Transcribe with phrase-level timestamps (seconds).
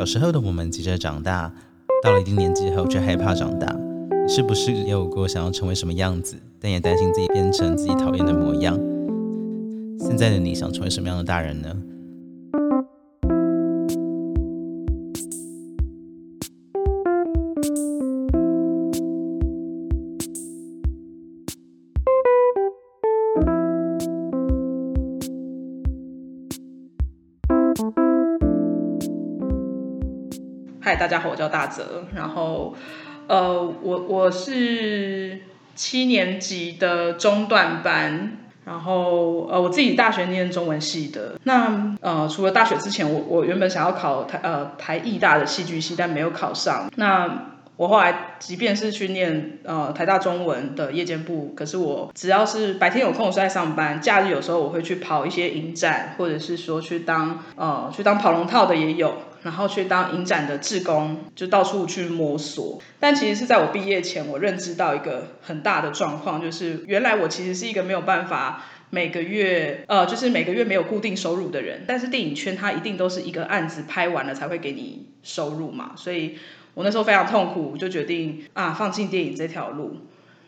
[0.00, 1.52] 小时候的我们急着长大，
[2.02, 3.66] 到了一定年纪后却害怕长大。
[4.26, 8.74] 是不是也有过想要成为什么样子，但也担心自己变成自己讨厌的模样？
[9.98, 11.76] 现在的你想成为什么样的大人呢？
[30.90, 32.02] 嗨，大家好，我叫大泽。
[32.16, 32.74] 然后，
[33.28, 35.38] 呃，我我是
[35.76, 38.38] 七年级的中段班。
[38.64, 41.38] 然后，呃，我自己大学念中文系的。
[41.44, 46.90] 那，呃，除了大学之前，我我原本想要考台呃台艺大的戏剧系，但没有考上。
[46.96, 59.14] 那我后来即便是去念呃台大中文的夜间部，可是我只要是白天有空我是在上班，假日有时候我会去跑一些影展，或者是说去当呃去当跑龙套的也有。
[59.42, 62.78] 然后去当影展的志工，就到处去摸索。
[62.98, 71.84] 但其实是在我毕业前，我认知到一个很大的状况，就是原来我其实是一个没有办法每个月，呃，就是每个月没有固定收入的人。
[71.88, 76.36] 但是电影圈它一定都是一个案子拍完了才会给你收入嘛，所以
[76.74, 79.96] 我那时候非常痛苦，就决定啊，放弃电影这条路。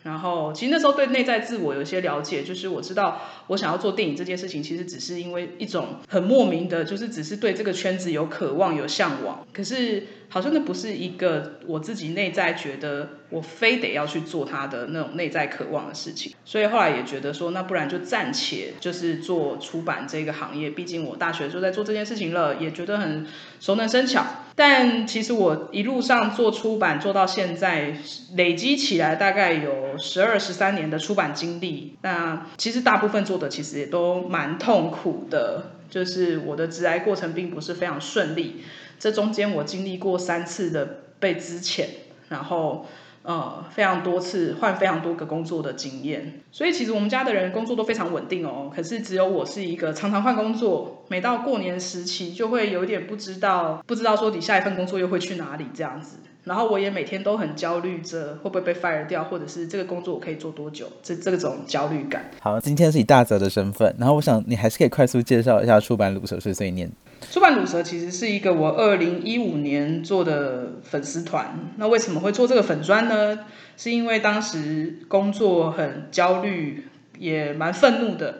[0.03, 9.47] 然后，其实那时候对内在自我有一些了解，就是我知道我想要做电影这件事情，其实只是因为一种很莫名的，就是只是对这个圈子有渴望、有向往。
[9.53, 16.35] 可是，好像那不是一个我自己内在觉得我非得要去做他的那种内在渴望的事情。
[16.45, 20.69] 所以后来也觉得说，那不然就暂且就是做出版这个行业。
[20.69, 23.25] 毕竟我大学就在做这件事情了，也觉得很
[23.59, 24.23] 熟能生巧。
[24.55, 27.97] 但其实我一路上做出版做到现在，
[28.35, 31.97] 累积起来大概有十二十三年的出版经历。
[32.03, 38.63] 那其实大部分做的其实也都蛮痛苦的，就是我的职癌过程并不是非常顺利。
[38.99, 41.85] 这中间我经历过三次的被资遣，
[42.29, 42.85] 然后。
[43.23, 48.69] 呃，非常多次换非常多个工作的经验，所以其实我们家的人工作都非常稳定哦。
[48.75, 56.17] 可是只有我是一个常常换工作，每到过年时期就会有点不知道，不知道说底下一份工作又会去哪里这样子。
[56.43, 62.29] 然后我也每天都很焦虑着会不会被 fire 掉，或者是这个工作我可以做多久，这这种焦虑感。
[62.41, 66.87] 好，今天是以大泽的身份，然后我想你还是可以快速介绍一下出版《鲁蛇碎碎念》。
[67.31, 71.57] 出版鲁蛇其实是一个我二零一五年做的粉丝团。
[71.77, 73.39] 那为什么会做这个粉砖呢？
[73.77, 76.85] 是因为当时工作很焦虑，
[77.17, 78.39] 也蛮愤怒的。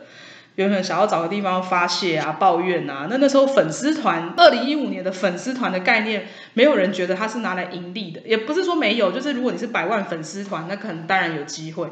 [0.56, 3.06] 原本想要找个地方发泄啊、抱怨啊。
[3.10, 8.20] 那那时候粉丝团，二零一五年的粉丝团的概念，没有人觉得它是拿来盈利的。
[8.24, 11.90] 也不是说没有，就是如果你是百万粉丝团，那可能当然有机会。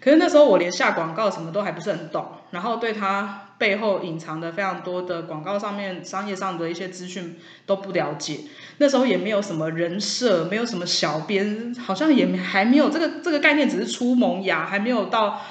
[0.00, 8.40] 可是那时候我连下广告什么都还不是很懂，然后对他背后隐藏的非常多的广告上面商业上的一些资讯都不了解。
[8.78, 15.42] 那时候也没有什么人设，没有什么小编，好像也还没有这个这个概念，只是出萌芽，还没有到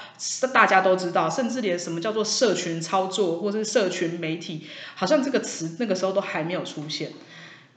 [0.52, 4.66] 大家都知道，甚至连什么叫做社群操作或是社群媒体，
[4.96, 7.12] 好像这个词那个时候都还没有出现。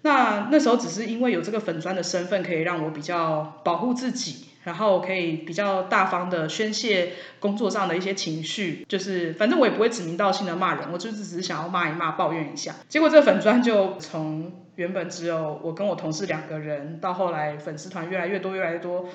[0.00, 4.46] 那那时候只是因为有这个粉砖的身份，可以让我比较保护自己。
[4.64, 12.74] 然后可以比较大方的宣泄工作上的一些情绪，就是反正我也不会指名道姓的骂人，我就是只是想要骂一骂、抱怨一下。
[12.88, 19.08] 结果这粉砖就从原本只有我跟我同事两个人，到后来粉丝团越来越多、越来越多，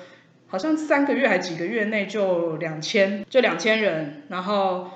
[0.48, 4.24] 好像三个月还几个月内就两千，就两千人。
[4.28, 4.90] 然后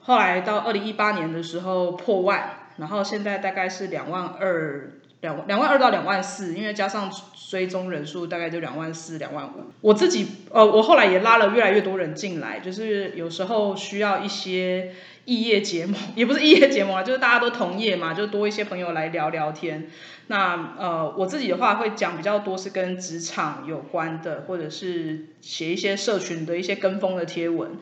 [0.00, 4.92] 后来到二零一八年的时候破万，然后现在大概是两万二。
[5.20, 7.10] 两两万二到两万四，因为加上
[7.50, 9.64] 追踪人数大概就两万四、两万五。
[9.80, 14.92] 我自己呃，我后来也拉了越来越多人进来，就是有时候需要一些
[15.24, 19.88] 异业结盟，也不是异业结盟啊，就是大家都同业嘛，就多一些朋友来聊聊天。
[20.28, 27.72] 那呃，我自己的话会讲比较多是跟职场有关的，或者是写一些社群的一些跟风的贴文。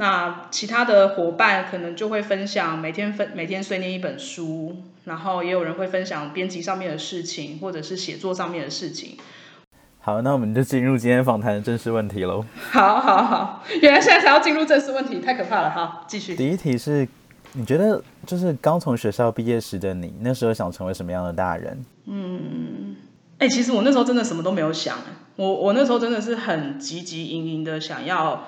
[0.00, 9.16] 那其他的伙伴可能就会分享每天分每天碎念一本书，然后也有人会分享编辑上面的事情，或者是写作上面的事情。
[9.98, 12.44] 好，那我们就进入今天访谈的正式问题喽。
[12.70, 15.70] 好，好，好，原来现在才要进入正式问题，太可怕了。
[15.70, 16.36] 好，继续。
[16.36, 17.08] 第一题是，
[17.54, 21.84] 你觉得就是刚从学校毕业时的你，那时候想成为什么样的大人？
[22.06, 22.94] 嗯，
[23.38, 24.96] 哎，其实我那时候真的什么都没有想，
[25.34, 28.44] 我我那时候真的是很汲汲营营的想要。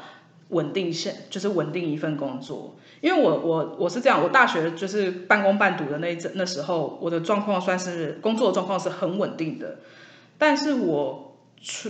[0.51, 9.79] 稳定现就是稳定一份工作，因为我我我是这样，我大学就是半工半读的那一阵那时候，我的状况算是工作状况是很稳定的，
[10.39, 11.37] 但是我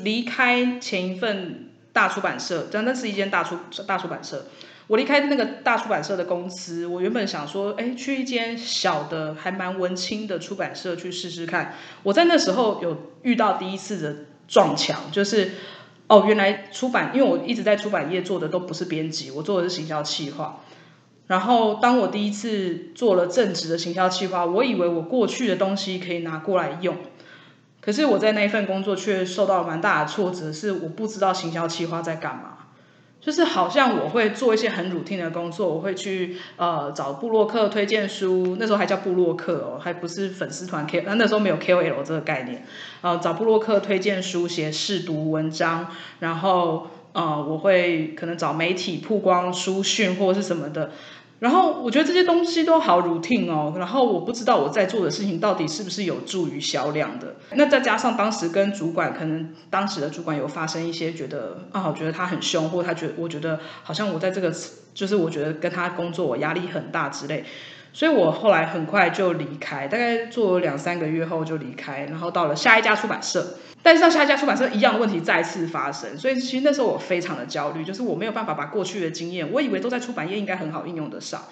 [0.02, 4.46] 离开前一份大出版社，真的是一间大出大出版社，
[4.88, 11.74] 我离开那个大出版社的公司，我原本想说，哎，去一间小的还蛮文青的出版社去试试看。
[12.02, 14.16] 我在那时候有遇到第一次的
[14.46, 15.52] 撞墙，就是
[16.10, 20.58] 哦，原来出版，因为我一直在出版业做的都不是编辑，我做的是行销企划。
[21.28, 26.96] 然后当我第一次做了正职的行销企划，我以为我过去的东西可以拿过来用，
[27.80, 32.49] 可是我在那一份工作却受到了蛮大的挫折，是我不知道行销企划在干嘛。
[33.20, 42.64] 就是好像我会做一些很 routine 的工作，我会去呃找布洛克推荐书，那时候还叫布洛克哦，还不是粉丝团 K，那那时候没有 KOL 这个概念，
[43.02, 45.88] 呃找布洛克推荐书写试读文章，
[46.20, 50.92] 然后呃我会可能找媒体曝光书讯或是什么的。
[51.40, 57.34] 然后我觉得这些东西都好 routine 哦，然后我不知道我在做的事情到底是不是有助于销量的。
[57.54, 64.54] 那再加上当时跟主管，可能当时的主管有发生一些觉得啊，我觉得他很凶，或他觉我觉得好像我在这个
[64.94, 67.44] 就是我觉得跟他工作我压力很大之类。
[67.92, 73.58] 所以我后来很快就离开，大概做了两三个月后就离开，然后到了下一家出版社。
[73.82, 81.42] 但是到下一家出版社，一样的问题再次发生，所以其实那时候我非常的焦虑，就是我没有办法把过去的经验，我以为都在出版业应该很好应用得上，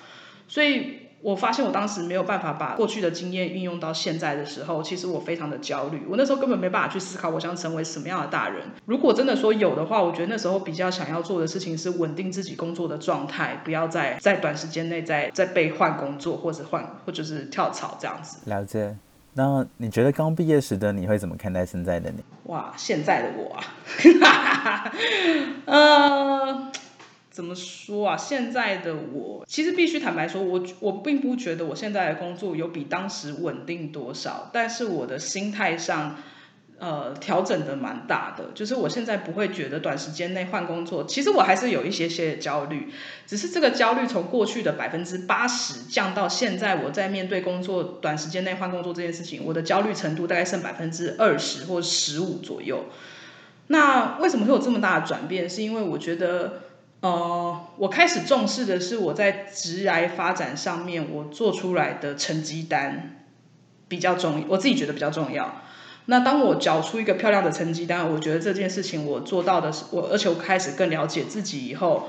[0.46, 6.06] 所以我发现我当时没有办法把过去的经验运用到现在的时候，其实我非常的焦虑。
[6.08, 8.62] 我那时候根本没办法去思考我想成为什么样的大人。
[8.86, 18.38] 如果真的说有的话，我觉得那时候比较想要做的事情是稳定自己工作的状态，不要再在短时间内再再被换工作或者换或者是跳槽这样子。
[18.46, 18.96] 了解。
[19.34, 22.24] 那你觉得刚毕业时的你会怎么看待现在的你？
[22.44, 24.90] 哇，现在的我啊，
[25.66, 26.72] 呃，
[27.38, 28.16] 怎么说啊？
[28.16, 36.16] 现在的我，其实必须坦白说，我我并不觉得我现在的工作有比当时稳定多少，但是我的心态上。
[36.80, 42.88] 呃，调整的蛮大的，就是我现在不会觉得短时间内换工作，其实我还是有一些些焦虑，
[43.26, 52.84] 只是这个焦虑从过去的百分之八十降到现在，我在面对工作短时间内换工作这件事情，我的焦虑程度大概剩百分之二十或十五左右。
[53.66, 55.50] 那为什么会有这么大的转变？
[55.50, 56.60] 是因为我觉得，
[57.00, 63.24] 呃，我开始重视的是我在职涯发展上面我做出来的成绩单
[63.86, 65.62] 比较重，我自己觉得比较重要。
[66.06, 72.08] 那当我缴出一个漂亮的成绩单，我觉得这件事情我做到的是我，而且我开始更了解自己以后，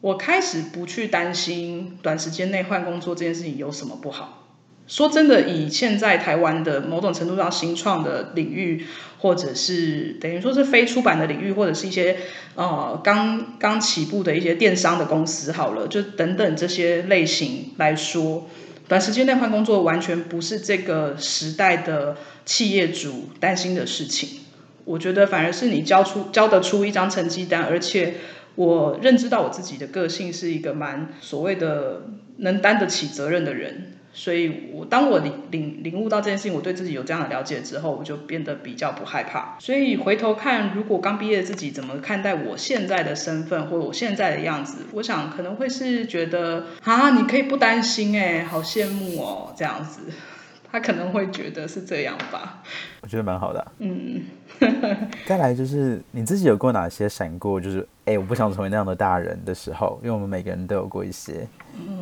[0.00, 4.47] 我开始不去担心短时间内换工作这件事情有什么不好。
[4.88, 8.86] 说真的，以现在台湾的某种程度上新创的领域，
[9.18, 12.16] 或者是等于说是非出版的领域，或者是一些
[12.54, 18.48] 呃刚刚起步的一些电商的公司，好了，就等等这些类型来说。
[18.88, 24.40] 短时间内换工作完全不是这个时代的企业主担心的事情。
[24.86, 28.14] 我觉得反而是你交出交得出一张成绩单，而且
[28.54, 32.04] 我认知到我自己的个性是一个蛮所谓的
[32.38, 33.97] 能担得起责任的人。
[34.18, 39.56] 所以，我当我领领领悟到这件事情，我对自己有这样的了解之后，我就变得比较不害怕。
[39.60, 50.00] 所以回头看，如果刚毕业的自己怎么看待我现在的身份或者我现在的样子，我想可能会是觉得啊，你可以不担心哎，好羡慕哦，这样子，
[50.72, 52.64] 他可能会觉得是这样吧。
[53.02, 53.72] 我觉得蛮好的。
[53.78, 54.22] 嗯。
[55.24, 61.46] 再来就是你自己有过哪些闪过，就是哎，我不想成为那样的大人的时候，因为我们每个人都有过一些。
[61.76, 61.97] 嗯。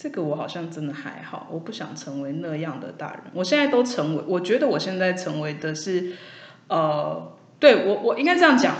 [0.00, 3.20] 这个我好像真的还好，我不想成为那样的大人。
[3.34, 6.12] 我现在都成为，我觉得我现在成为的是，
[6.68, 8.76] 呃，对我我应该这样讲，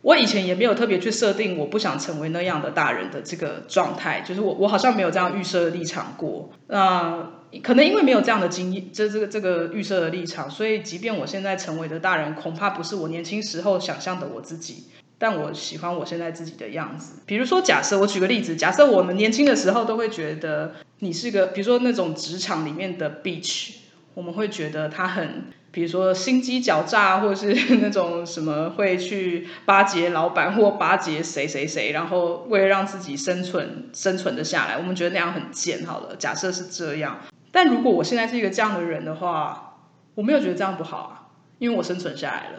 [0.00, 6.48] 我以前也没有特别去设定我不想成为那样的大人的这个状态，就是我我好像没有这样预设的立场过。
[6.68, 7.30] 那
[7.62, 14.84] 可能因为没有这样的经验，这这个这个预设的立场，所以即便我现在成为的大人，恐怕不是我年轻时候想象的我自己。
[15.18, 17.14] 但我喜欢我现在自己的样子。
[17.24, 23.76] 比如说，假设我举个例子，假设我们年轻的时候都会觉得你是个，比如说那种职场里面的 bitch，
[24.14, 35.84] 我们会觉得他很，比如说心机狡诈，或者是那种什么会去巴结老板或巴结谁谁谁，然后为了让自己生存生存的下来，我们觉得那样很贱。
[35.86, 37.20] 好了，假设是这样。
[37.50, 39.76] 但如果我现在是一个这样的人的话，
[40.16, 42.58] 我没有觉得这样不好啊，因为我生存下来了。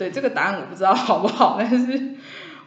[0.00, 2.14] 对这个答案我不知道好不好，但是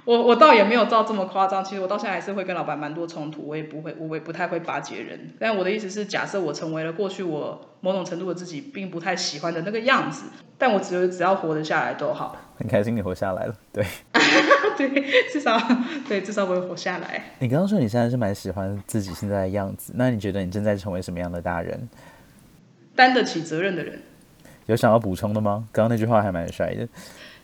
[0.06, 1.66] 我我倒也没有照这么夸张。
[1.66, 5.34] 其实我到现在还是会跟老板蛮多冲突，我也不会，我也不太会巴结人。
[5.40, 10.26] 但我的意思是，假设我成为了过去我某种程度的自己并不太喜欢的那个样子，
[10.60, 12.38] 但我只有只要活得下来都好。
[12.56, 13.84] 很开心你活下来了，对，
[14.78, 15.60] 对，至少
[16.08, 17.34] 对至少我会活下来。
[17.40, 21.90] 你刚刚说你现在是蛮喜欢自己现在的样子，那你觉得你正在成为什么样的大人？
[22.96, 24.00] 担得起责任的人。
[24.68, 25.68] 有想要补充的吗？
[25.72, 26.88] 刚刚那句话还蛮帅的。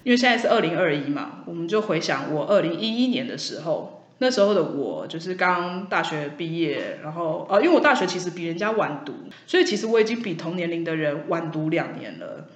[0.03, 9.13] 因为现在是二零二一嘛，我们就回想我二零一一年的时候，那时候的我就是刚大学毕业，然后呃，因为我大学其实比人家晚读，
[9.45, 12.47] 所以其实我已经比同年龄的人晚读两年了，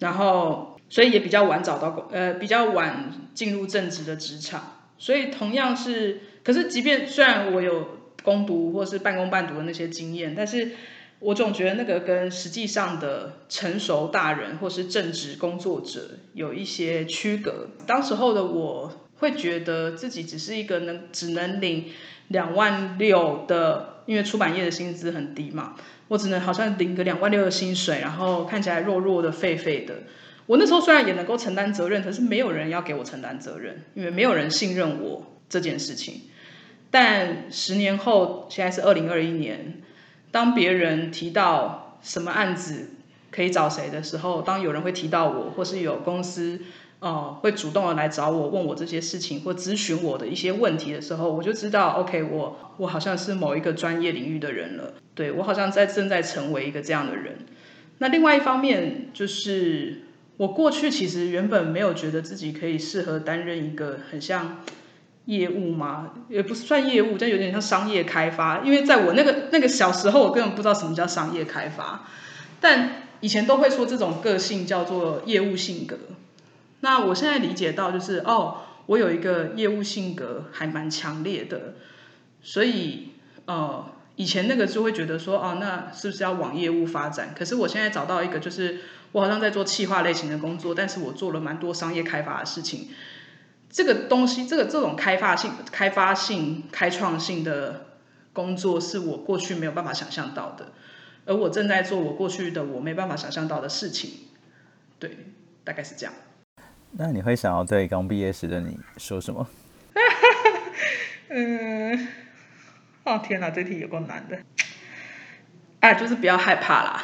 [0.00, 4.60] 然后所以也比较晚找到工，呃，比较晚进入正职的职场，
[4.98, 7.86] 所以同样是，可是即便虽然我有
[8.24, 10.72] 攻读或是半工半读的那些经验，但是
[11.20, 17.68] 我总觉得那个跟实际上的成熟大人或是正职工作者有一些区隔。
[17.86, 19.06] 当时候的我。
[19.20, 21.90] 会觉得自己只是一个能只能领
[22.28, 25.76] 两万六的，因为出版业的薪资很低嘛，
[26.08, 29.94] 我只能好像领个两万六的薪水，然后看起来弱弱的、废废的。
[30.46, 36.22] 我那时候虽然也能够承担责任，可是没有人要给我承担责任，因为没有人信任我这件事情。
[36.90, 39.82] 但十年后，现在是二零二一年，
[40.30, 42.90] 当别人提到什么案子
[43.30, 46.60] 可以找谁的时候，当有人会提到我，或是有公司。
[47.00, 54.92] 哦，会主动的来找我，问我这些事情或咨询我的一些问题的时候，我就知道，OK，我我好像是某一个专业领域的人了。
[55.14, 57.38] 对我好像在正在成为一个这样的人。
[57.96, 60.02] 那另外一方面，就是
[60.36, 64.58] 我过去其实原本没有觉得自己可以适合担任一个很像
[65.26, 68.60] 业务嘛，也不算业务，但有点像商业开发。
[68.60, 72.08] 因为在我那个那个小时候，我根本不知道什么叫商业开发，
[72.60, 75.96] 但以前都会说这种个性叫做业务性格。
[76.80, 81.74] 那我现在理解到，就是哦，我有一个业务性格还蛮强烈的，
[82.42, 83.10] 所以
[83.44, 83.84] 呃，
[84.16, 87.34] 以前那个就会觉得说，哦，那是不是要往业务发展？
[87.38, 88.78] 可是我现在找到一个，就是
[89.12, 92.88] 我好像在做企划类型的工作，但是我做了蛮多商业开发的事情。
[93.70, 97.86] 这个东西，这个这种开发性、开发性、开创性的
[98.32, 100.72] 工作，是我过去没有办法想象到的，
[101.24, 104.10] 而我正在做我过去的我没办法想象到的事情。
[104.98, 105.16] 对，
[105.62, 106.12] 大概是这样。
[106.92, 109.46] 那你会想要对刚毕业时的你说什么？
[111.30, 112.08] 嗯，
[113.04, 114.36] 哦天哪，这题有够难的。
[115.78, 117.02] 哎，就是不要害怕啦，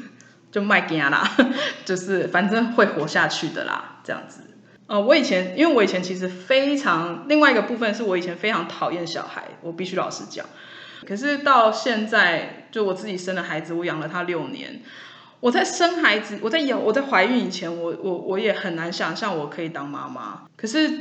[0.50, 1.30] 就卖惊啦，
[1.84, 4.40] 就是反正会活下去的啦，这样子。
[4.86, 10.46] 呃，我以前，因为我以前其实非常，另外一个部分是我以前非常讨厌小孩，我必须老实讲。
[11.06, 14.82] 可是到现在，就我自己生了孩子，我养了他六年。
[15.40, 20.44] 我在生孩子，我在养，我在怀孕以前，我我我也很难想象我可以当妈妈。
[20.56, 21.00] 可是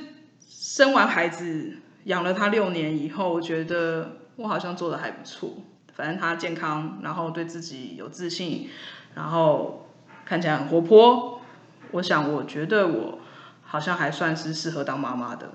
[0.49, 5.53] 生完孩子，养了他六年以后，我觉得我好像做的还不错。
[5.95, 8.67] 反正他健康，然后对自己有自信，
[9.13, 9.87] 然后
[10.25, 11.39] 看起来很活泼。
[11.91, 13.19] 我想，我觉得我
[13.75, 15.49] 好像还算是适合当妈妈的。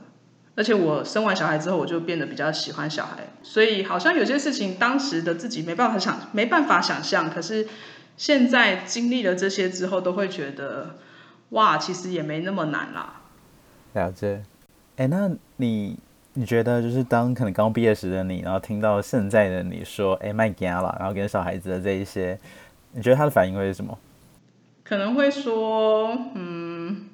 [0.55, 3.29] 而且我生完小孩之后，我就变得比较喜欢小孩。
[3.43, 7.29] 所以好像有些事情，当时的自己没办法想，没办法想象。
[7.29, 7.67] 可是。
[8.17, 10.97] 现在经历了这些之后，都会觉得，
[11.51, 13.23] 哇，其实也没那么难啦。
[13.95, 14.43] 了解。
[14.97, 15.97] 哎，那你
[16.35, 22.39] 你觉得，就是当可能刚毕业时的你，然后听到现在的你说，哎，卖家了，然后跟小孩子的这一些，
[22.93, 23.99] 你觉得他的反应会是什么？
[24.85, 27.07] 可能会说，嗯，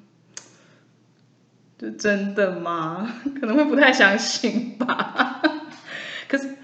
[1.77, 3.13] 就真的吗？
[3.39, 5.41] 可能会不太相信吧。
[6.27, 6.55] 可是。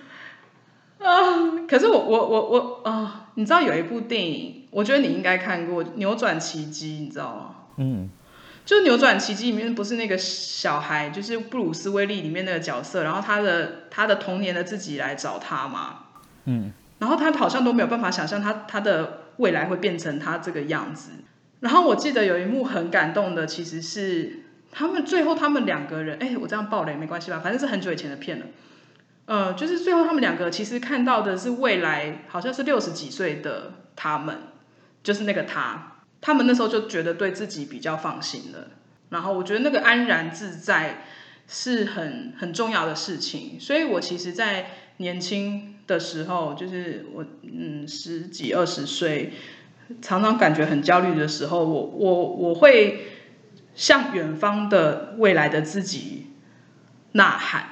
[0.99, 1.67] 啊！
[1.67, 3.31] 可是我我我我啊！
[3.35, 7.55] 你知道有一部电影，我觉得你应该看过《扭转奇迹》，你知道吗？
[7.75, 8.09] 嗯，
[8.65, 16.05] 就《扭转奇迹》里面不是那个小孩，就是布鲁斯威利里面那个角色，然后他的他的童年的自己来找他嘛。
[16.45, 21.11] 嗯，然后他好像都没有办法想象他他的未来会变成他这个样子。
[21.59, 24.42] 然后我记得有一幕很感动的，其实是
[24.73, 27.39] 他们最后他们两个人，哎，我这样爆雷没关系吧？
[27.39, 28.45] 反正是很久以前的片了。
[29.25, 34.37] 呃，就是最后他们两个其实看到的是未来，好像是六十几岁的他们，
[35.03, 38.71] 就是那个他，他们那时候就觉得对自己比较放心了。
[39.09, 41.05] 然后我觉得那个安然自在
[41.47, 43.59] 是很很重要的事情。
[43.59, 49.31] 所以我其实，在年轻的时候，就是我嗯十几二十岁，
[50.01, 53.12] 常常感觉很焦虑的时候，我我我会
[53.75, 56.27] 向远方的未来的自己
[57.13, 57.65] 呐喊。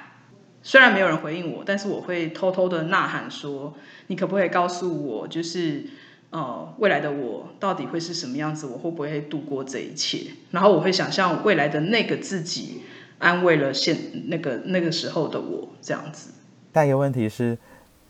[0.63, 3.74] 虽然没有人回应我，但是我会偷偷的呐喊说
[4.08, 5.86] ：“你可不可以告诉我，就是
[6.29, 8.67] 呃未来的我到底会是什么样子？
[8.67, 10.34] 我会不会度过这一切？
[10.51, 12.84] 然后我会想象未来的那个自己
[13.17, 16.31] 安慰了现那个那个时候的我这样子。”
[16.75, 17.58] 下一个问题是，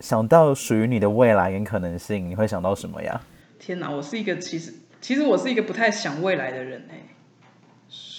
[0.00, 3.18] 想到属于你的未来跟可能性，你会想到什么呀？
[3.58, 6.98] 天哪，我是一个其实其实我是一个不太想未来的人哎，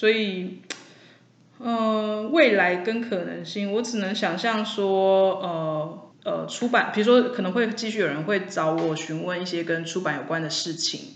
[0.04, 0.60] 所以。
[1.66, 11.12] 嗯，未来跟可能性，我只能想象说，呃呃，出版，比如说可能会继续有人会找我询问一些跟出版有关的事情，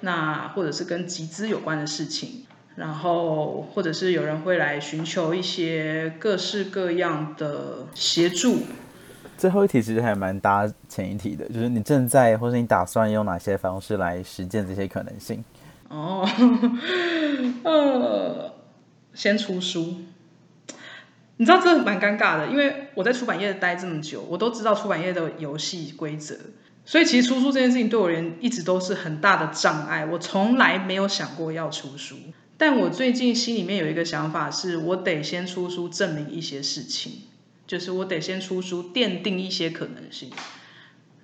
[0.00, 8.60] 那或者是跟集资有关的事情，然后或者是有人会来寻求一些各式各样的协助。
[9.36, 15.44] 最后一题其实还蛮搭前一题的，就是你正在或是你打算用哪些方式来实践这些可能性？
[15.90, 16.24] 哦，
[17.64, 18.54] 呃，
[19.12, 19.96] 先出书。
[21.36, 26.36] 你知道这蛮尴尬的，因为我在出版业待这么久，我都知道出版业的游戏规则，
[26.84, 30.06] 所以其实出书这件事情对我而言一直都是很大的障碍。
[30.06, 32.16] 我从来没有想过要出书，
[32.56, 37.22] 但我最近心里面有一个想法，是我得先出书证明一些事情，
[37.66, 40.30] 就是我得先出书奠定一些可能性。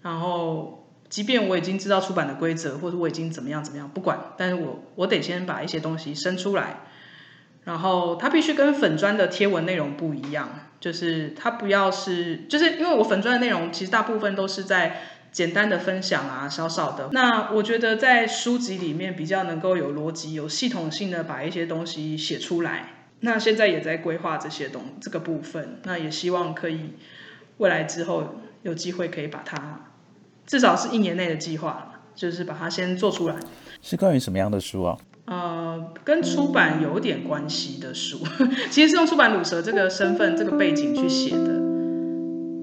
[0.01, 0.86] 然后，
[1.17, 6.81] 即便我已经知道出版的规则，或者我已经怎么样怎么样，不管，但是我我得先把一些东西生出来。
[7.65, 17.09] 然后它必须跟粉砖的贴文内容不一样，就是它不要是，就是因为我粉砖的内容其实大部分都是在简单的分享啊，少少的。
[17.13, 22.91] 那我觉得在书籍里面比较能够有逻辑、有系统性的把一些东西写出来。
[23.21, 26.91] 那现在也在规划这些东这个部分，那也希望可以
[27.57, 29.96] 未来之后有机会可以把它，
[30.47, 33.37] 至少是一年内的计划，就是把它先做出来。
[33.83, 34.97] 是关于什么样的书啊？
[35.27, 38.19] 呃，跟出版有点关系的书，
[38.71, 41.61] 其实是用出版乳蛇这个身份、这个背景去写的。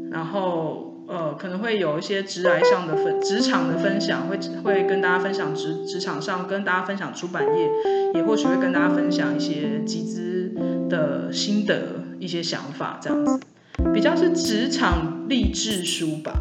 [0.09, 7.69] 然后，呃，可能会有一些职来上的分、职场的分享，会会跟大家分享职职场上，跟大家分享出版业，
[8.15, 10.55] 也或许会跟大家分享一些集资
[10.89, 13.39] 的心得、一些想法，这样子，
[13.93, 16.31] 比较是职场励志书吧。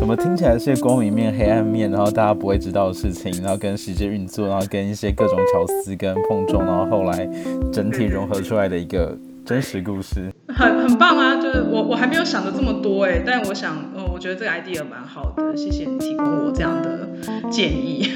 [0.00, 7.28] 怎么听起来是光明面、黑暗面，然后大家不会知道的事情，然后跟世界运作，然后跟一些各种巧思跟碰撞，然后后来
[7.70, 9.14] 整体融合出来的一个
[9.44, 11.36] 真实故事，很很棒啊！
[11.36, 17.06] 就是我我还没有想的这么多哎，但我想，嗯，我觉得这个 idea 蛮好的，谢谢你提供我这样的
[17.50, 18.08] 建议。